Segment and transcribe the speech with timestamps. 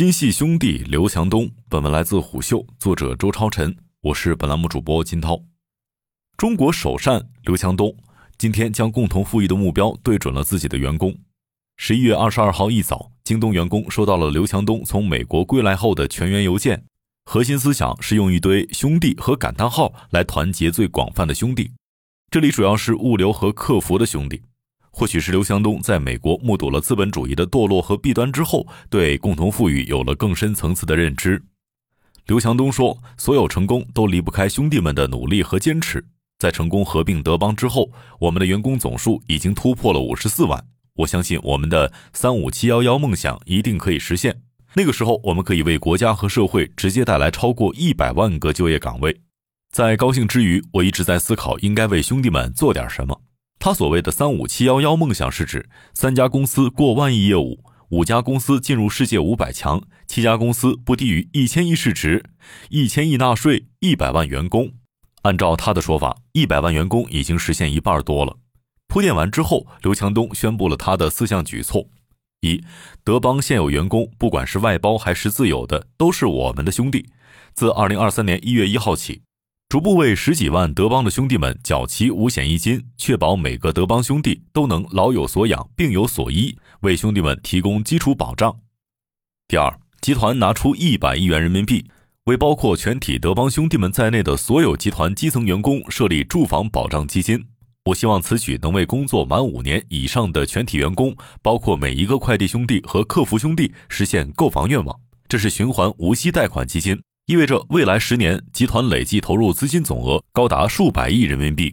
[0.00, 1.50] 心系兄弟刘强东。
[1.68, 5.38] 本文来自虎嗅，作者周超晨，我是本栏目主播金涛。
[6.38, 7.94] 中国首善刘强东
[8.38, 11.14] 今天将共同富裕的目标对准了自己的员工。
[11.76, 16.86] 十一月二十二号一早，京东员工收到了刘强东从美国归来后的全员邮件，
[17.26, 21.72] 核心思想是用一堆兄弟和感叹号来团结最广泛的兄弟。
[22.30, 24.40] 这里主要是物流和客服的兄弟。
[25.00, 31.42] 或许是刘强东在美国目睹了资本主义的堕落和弊端之后，对共同富裕有了更深层次的认知。
[32.26, 36.04] 刘强东说：“所有成功都离不开兄弟们的努力和坚持。
[36.38, 40.62] 在成功合并德邦之后，我们的员工总数已经突破了五十四万。
[40.96, 44.42] 我相信我们的三五七幺幺梦想一定可以实现。
[44.74, 49.22] 那个时候，我们可以为国家和社会直接带来超过一百万个就业岗位。”
[49.72, 53.22] 在高兴之余，我一直在思考应该为兄弟们做点什么。
[53.62, 62.24] 他所谓的“三五七幺幺”梦想是指三家公司过万亿业务，五家公司进入世界五百强，七家公司不低于一千亿市值，
[62.70, 64.72] 一千亿纳税，一百万员工。
[65.24, 68.38] 按照他的说法，一百万员工已经实现一半多了。
[68.88, 71.86] 铺垫完之后，刘强东宣布了他的四项举措：
[72.40, 72.64] 一、
[73.04, 77.10] 德邦现有员工，不管是外包还是自有的，都是我们的兄弟。
[77.52, 79.20] 自二零二三年一月一号起。
[79.70, 88.52] 逐步为十几万德邦的兄弟们缴齐五险一金，确保每个德邦兄弟都能老有所养、病有所医，为兄弟们提供基础保障。
[89.46, 91.88] 第二，集团拿出一百亿元人民币，
[92.24, 97.46] 为包括全体德邦兄弟们在内的所有集团基层员工设立住房保障基金。
[97.84, 104.98] 我希望此举能为工作满五年以上的全体员工，包括每一个快递兄弟和客服兄弟，实现购房愿望。
[105.28, 107.00] 这是循环无息贷款基金。
[107.30, 111.72] 意味着未来十年集团累计投入资金总额高达数百亿人民币。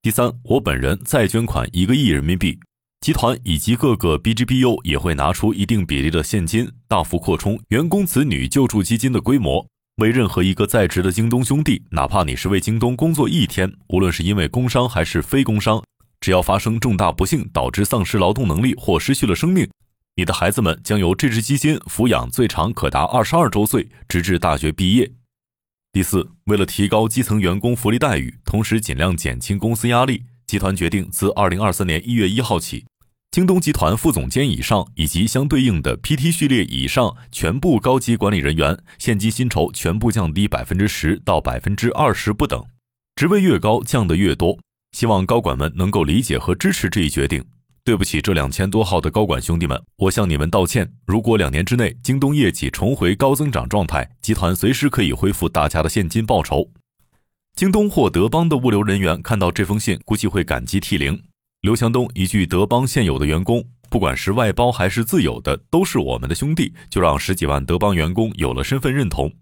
[0.00, 2.58] 第三，我本人再捐款一个亿人民币，
[3.02, 9.66] 集团以及各个 BGBU 也会拿出一定比例的现金，大幅扩充员工子女救助基金的规模，
[9.96, 15.84] 为任何一个在职的京东兄弟，哪怕你是为京东工作一天，无论是因为工伤还是非工伤，
[16.18, 19.68] 只要发生重大不幸导致丧失劳动能力或失去了生命。
[20.18, 25.12] 你的孩子们将由这支基金抚养，最长可达二十二周岁，直至大学毕业。
[25.92, 32.84] 第四，为了提高基层员工福利待遇，同时尽量减轻公司压力，集团决定自二零二三年一月一号起，
[33.30, 42.64] 京东集团副总监以上以及相对应的 PT 序列以上全部高级管理人员现金薪酬全部降低百分之十到百分之二十不等，
[43.14, 44.58] 职位越高降得越多。
[44.90, 47.44] 希望高管们能够理解和支持这一决定。
[47.88, 50.92] 对不起，这两千多号的高管兄弟们，我向你们道歉。
[51.06, 56.68] 如果两年之内京东业绩重回高增长状态，集团随时可以恢复大家的现金报酬。
[57.54, 61.18] 京东或德邦的物流人员看到这封信，估计会感激涕零。
[61.62, 69.32] 刘强东一句“德邦现有的员工，不管是外包还是自有的，都是我们的兄弟”，就让十几万德邦员工有了身份认同。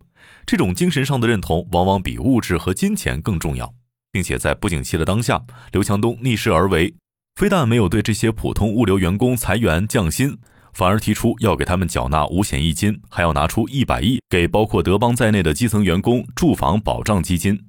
[0.46, 3.74] 这种精神上的认同，往往比物质和金钱更重要，
[4.12, 5.42] 并且在不景气的当下，
[5.72, 6.94] 刘强东逆势而为。
[7.36, 10.38] 非但没有对这些普通物流员工裁员降薪，
[10.72, 17.66] 反而提出要给他们缴纳五险一金，还要拿出一百亿给包括德邦在内的基层员工住房保障基金。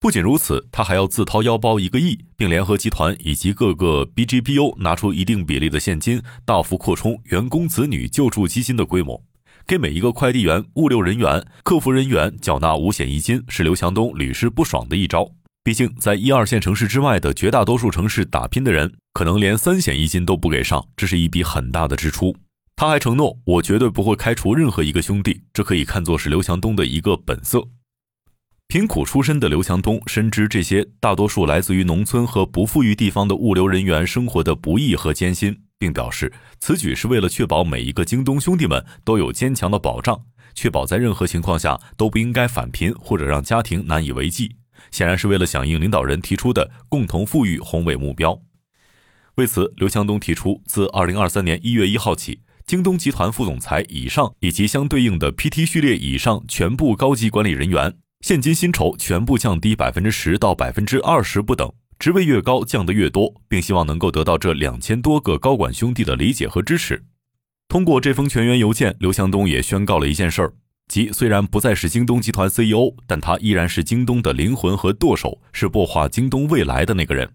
[0.00, 9.22] 不仅如此，他还要自掏腰包一个亿，并联合集团以及各个 BGBU 拿出一定比例的现金，大幅扩充员工子女救助基金的规模，
[9.66, 15.26] 给每一个快递员、物流人员、客服人员缴纳五险一金，是刘强东屡试不爽的一招。
[15.62, 22.34] 毕竟，在一二线城市之外的绝大多数城市打拼的人，可能连三险一金都不给上，这是一笔很大的支出。
[22.76, 27.68] 他还承诺，我绝对不会开除任何一个兄弟，这可以看作是刘强东的一个本色。
[28.68, 40.22] 贫苦出身的刘强东深知这些大多数来自于农村和不富裕地方的物流人员生活的不易和艰辛，并表示，此举是为了确保每一个京东兄弟们都有坚强的保障，
[40.54, 44.56] 确保在任何情况下都不应该返贫或者让家庭难以为继。
[44.90, 48.40] 显然是为了响应领导人提出的共同富裕宏伟目标。
[49.36, 67.04] 为此，刘强东提出，自二零二三年一月一号起，京东集团副总裁以上以及相对应的 PT 序列以上全部高级管理人员现金薪酬全部降低百分之十到百分之二十不等，职位越高降得越多，并希望能够得到这两千多个高管兄弟的理解和支持。
[67.68, 70.52] 通过这封全员邮件，刘强东也宣告了一件事儿。
[70.90, 77.30] 即虽然不再是京东集团 CEO，但他依然是京东的灵魂和舵手，是擘画京东未来的那个人。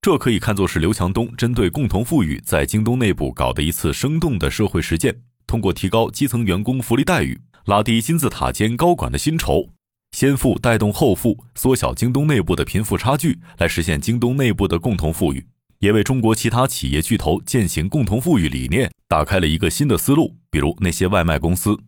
[0.00, 5.14] 这可以看作是刘强东针对共同富裕在京东内部搞的一次生动的社会实践，
[5.46, 9.68] 通过提高基层员工福利待遇，拉低金字塔尖高管的薪酬，
[10.10, 15.46] 先富带动后富，缩小京东内部的贫富差距，来实现京东内部的共同富裕。
[15.78, 20.34] 也为中国其他企业巨头践行共同富裕理念打开了一个新的思路。
[20.50, 21.78] 比如那些外卖公司，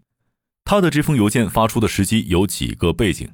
[0.67, 3.29] 他的这封邮件发出的时机有几个背景。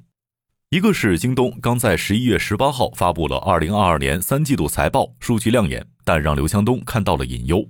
[0.70, 7.68] 一个是京东刚在十一月十八号发布了二零二二年三季度财报，数据亮眼，但让刘强东看到了隐忧。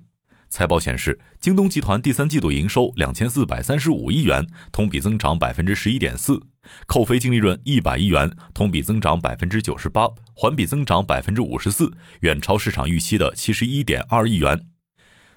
[0.48, 6.40] 财报显示，京东集团第三季度营收两千四百三十五亿元，同比增长百分之十一点四，
[6.86, 14.66] 扣非净利润一百亿元，同比增长百分之九十八，环比增长百分之五十四，远超市场预期的七十一点二亿元。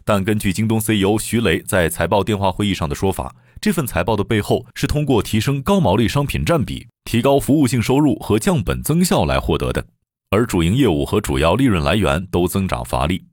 [0.05, 6.85] 但根据京东 CEO 徐雷在财报电话会议上的说法，这份财报的背后是通过提升高毛利商品占比。
[7.05, 9.85] 提高服务性收入和降本增效来获得的，
[10.31, 13.23] 而主营业务和主要利润来源都增长乏力。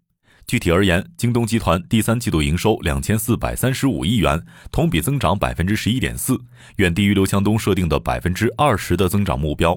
[0.46, 4.40] 具体而言，京东集团第三季度营收两千四百三十五亿元，
[4.70, 6.40] 同比增长百分之十一点四，
[6.76, 9.76] 远低于刘强东设定的百分之二十的增长目标。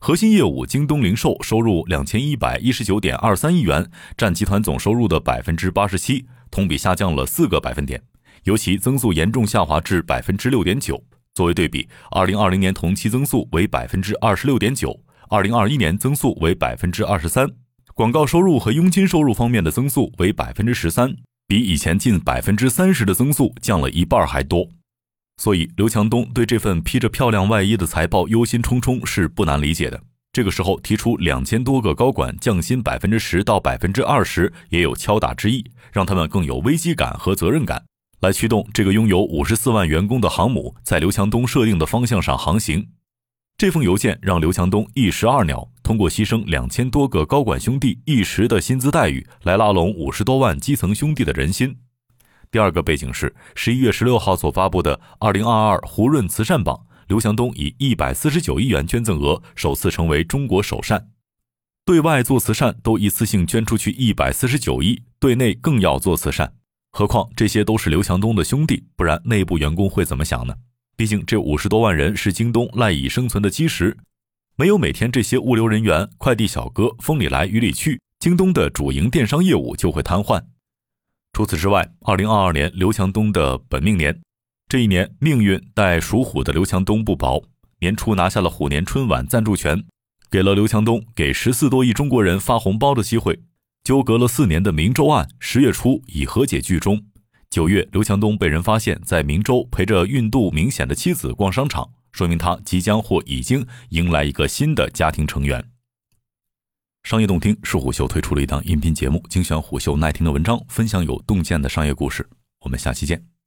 [0.00, 8.02] 核心业务京东零售收入两千一百一十九点二三亿元，占集团总收入的百分之八十七，同比下降了四个百分点，
[8.44, 11.02] 尤其增速严重下滑至百分之六点九。
[11.34, 14.98] 作为对比，二零二零年同期增速为百分之二十六点九，
[15.28, 17.48] 二零二一年增速为百分之二十三。
[17.94, 21.14] 广告收入和佣金收入方面的增速为百分之十三，
[21.46, 24.68] 比以前近百分之三十的增速降了一半还多。
[25.36, 30.00] 所以，刘强东对这份披着漂亮外衣的财报忧心忡忡是不难理解的。
[30.32, 37.84] 这个时候提出两千多个高管降薪百分之十到百分之二十，也有敲打之意，让他们更有危机感和责任感。
[38.20, 42.88] 来驱动这个拥有五十四万员工的航母在刘强东设定的方向上航行。
[43.56, 51.76] 这封邮件让刘强东一石二鸟，通过牺牲两千多个高管兄弟一时的薪资待遇，来拉拢五十多万基层兄弟的人心。
[52.50, 61.08] 第二个背景是十一月十六号所发布的二零二二胡润慈善榜，刘强东以一百四十九亿元捐赠额首次成为中国首善。
[61.84, 66.54] 对外做慈善都一次性捐出去一百四十九亿，对内更要做慈善。
[66.90, 70.54] 何况这些都是刘强东的兄弟，不然内部员工会怎么想呢？
[70.96, 73.96] 毕竟这五十多万人是京东赖以生存的基石，
[74.56, 80.42] 没有每天这些物流人员、快递小哥风里来雨里去，京东的主营电商业务就会瘫痪。
[81.32, 84.20] 除此之外，二零二二年刘强东的本命年，
[84.66, 87.44] 这一年命运待属虎的刘强东不薄，
[87.78, 89.84] 年初拿下了虎年春晚赞助权，
[90.28, 93.38] 给了刘强东给十四多亿中国人发红包的机会。
[93.88, 97.02] 纠葛了四年的明州案，十月初已和解剧终。
[97.48, 105.70] 九月，刘强东被人发现，在明州陪着孕肚明显的妻子逛商场，说明他即将或已经迎来一个新的家庭成员。
[107.04, 112.28] 商业洞听是虎嗅推出了一档音频节目，精选虎嗅耐听的文章，分享有洞见的商业故事。
[112.60, 113.37] 我们下期见。